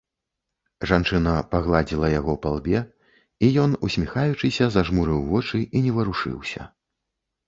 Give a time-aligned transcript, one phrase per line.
[0.91, 2.79] Жанчына пагладзіла яго па лбе,
[3.47, 6.67] і ён, усміхаючыся, зажмурыў вочы і не варушыўся.